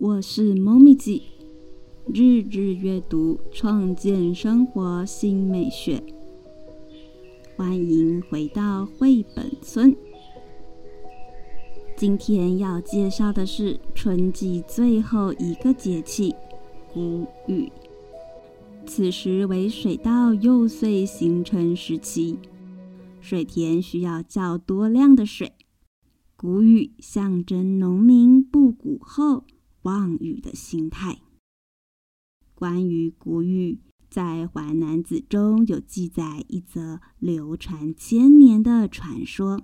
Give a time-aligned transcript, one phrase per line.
[0.00, 1.24] 我是猫咪记，
[2.06, 6.02] 日日阅读，创建生活新美学。
[7.54, 9.94] 欢迎回到绘本村。
[11.98, 16.34] 今天要介绍的是春季最后一个节气——
[16.94, 17.70] 谷雨。
[18.86, 22.38] 此时为水稻幼穗形成时期，
[23.20, 25.52] 水田需要较多量的水。
[26.36, 29.44] 谷雨象征农民布谷后
[29.82, 31.20] 望雨的心态。
[32.54, 39.62] 关于谷雨，在《淮南子》中有记载一则流传千年的传说。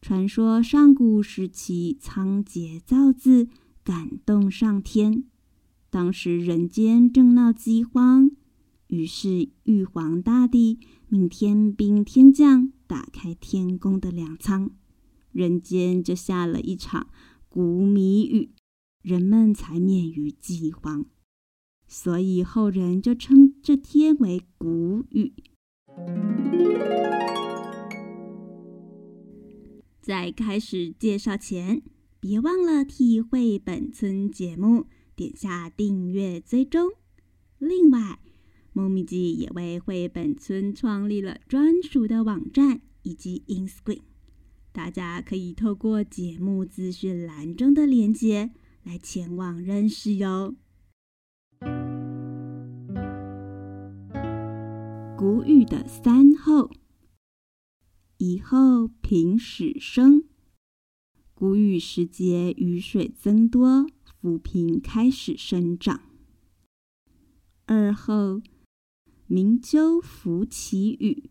[0.00, 3.48] 传说上古时期，仓颉造字
[3.84, 5.24] 感动上天，
[5.90, 8.30] 当时人间正闹饥荒，
[8.86, 12.72] 于是玉皇大帝命天兵天将。
[12.86, 14.70] 打开天宫的粮仓，
[15.30, 17.08] 人间就下了一场
[17.48, 18.50] 谷米雨，
[19.02, 21.06] 人们才免于饥荒。
[21.86, 25.32] 所以后人就称这天为谷雨。
[30.00, 31.82] 在开始介绍前，
[32.20, 36.90] 别忘了替绘本村节目点下订阅追踪。
[37.58, 38.20] 另外，
[38.72, 44.02] 猫咪记也为绘本村创立了专属的网站以及 InScreen，
[44.78, 48.52] 大家可以透过节目资讯栏中的链接
[48.84, 50.54] 来前往认识哟。
[55.18, 56.70] 谷雨的三候：
[58.18, 60.22] 一后平始生，
[61.34, 63.84] 谷雨时节雨水增多，
[64.20, 66.02] 浮萍开始生长；
[67.66, 68.40] 二后。
[69.26, 71.28] 鸣鸠拂其羽，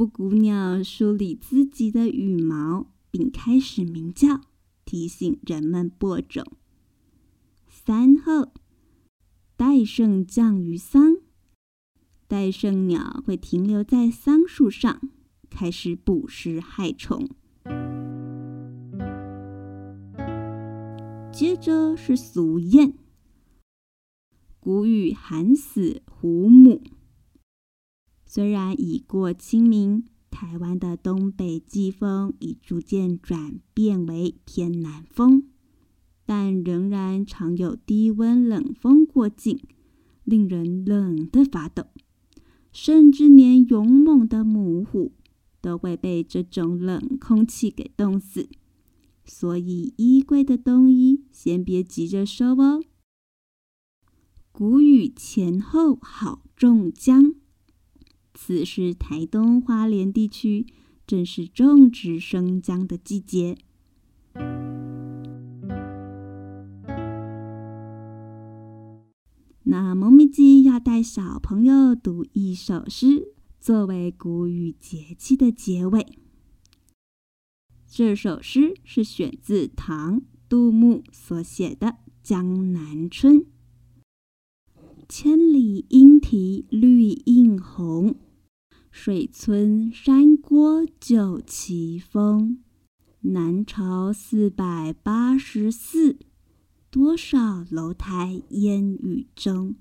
[0.00, 4.40] 布谷鸟梳理自己的羽毛，并开始鸣叫，
[4.86, 6.42] 提醒人们播种。
[7.68, 8.50] 三后，
[9.58, 11.18] 戴胜降于桑，
[12.26, 15.02] 戴胜鸟会停留在桑树上，
[15.50, 17.28] 开始捕食害虫。
[21.30, 22.94] 接着是俗谚。
[24.60, 26.80] 谷雨寒死胡母。
[28.32, 35.48] 虽然已过清明，台湾的东北季风已逐渐转变为偏南风，
[36.24, 39.58] 但仍然常有低温冷风过境，
[40.22, 41.86] 令人冷得发抖。
[42.72, 45.10] 甚至连勇猛的母虎
[45.60, 48.48] 都会被这种冷空气给冻死。
[49.24, 52.80] 所以，衣柜的冬衣先别急着收哦。
[54.52, 57.34] 谷雨前后好种姜，
[58.42, 60.64] 此时台东花莲地区
[61.06, 63.58] 正是种植生姜的季节。
[69.64, 76.06] 那萌咪鸡要带小朋友读一首诗，作为谷雨节气的结尾。
[77.86, 81.86] 这首诗是选自唐杜牧所写的
[82.22, 83.40] 《江南春》。
[85.08, 86.99] 千里莺啼绿，
[89.02, 92.62] 水村山郭酒旗风。
[93.20, 96.18] 南朝四百八十寺，
[96.90, 99.74] 多少楼台烟雨中。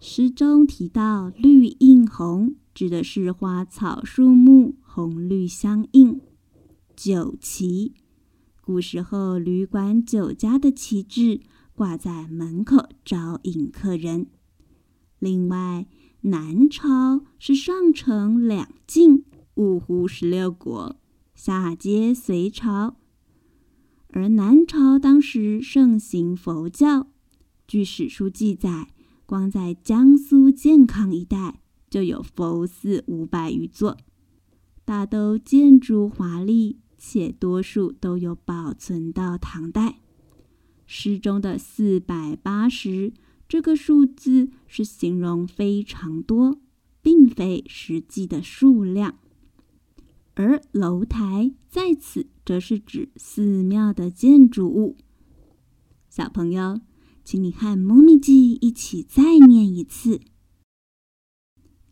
[0.00, 6.22] 诗中提到“绿映红”，指的是花草树木红绿相映。
[6.96, 7.92] 酒旗，
[8.62, 11.42] 古时候旅馆酒家的旗帜。
[11.74, 14.28] 挂在门口招引客人。
[15.18, 15.86] 另外，
[16.22, 19.24] 南朝是上承两晋，
[19.54, 20.96] 五胡十六国，
[21.34, 22.96] 下接隋朝。
[24.08, 27.06] 而南朝当时盛行佛教，
[27.68, 28.88] 据史书记载，
[29.26, 33.96] 光在江苏健康一带就有佛寺五百余座，
[34.84, 40.00] 大都建筑华丽，且多数都有保存到唐代。
[40.84, 43.12] 诗中的四百八十
[43.48, 46.60] 这个数字是形容非常多，
[47.00, 49.18] 并非实际的数量。
[50.34, 54.98] 而楼台在此则是指寺庙的建筑物。
[56.10, 56.80] 小朋友，
[57.24, 60.18] 请你和猫咪记一起再念一次《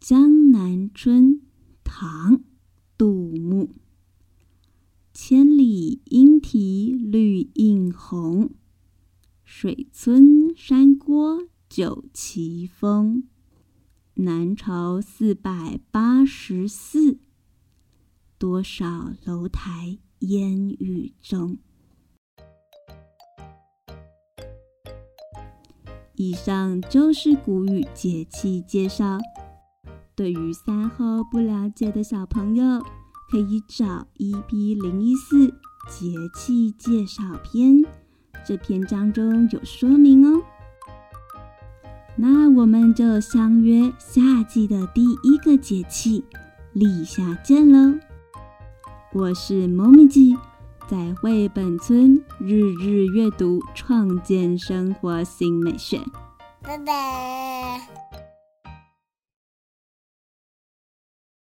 [0.00, 1.34] 江南春》，
[1.84, 2.38] 唐·
[2.96, 3.70] 杜牧。
[5.12, 8.50] 千里莺啼绿映红。
[9.54, 13.28] 水村山郭酒旗风
[14.14, 17.18] 南朝四百八十寺
[18.38, 21.58] 多少楼台烟雨中。
[26.14, 29.18] 以上就是古语节气介绍
[30.16, 32.82] 对于三候不了解的小朋友
[33.30, 35.48] 可以找一 b 零一四
[35.90, 37.84] 节气介绍篇
[38.44, 40.42] 这篇章中有说明哦。
[42.16, 46.24] 那我们就相约夏季的第一个节气
[46.72, 47.98] 立夏见喽！
[49.12, 50.36] 我是猫咪鸡，
[50.88, 56.00] 在绘本村日日阅读，创建生活新美学。
[56.62, 58.01] 拜拜。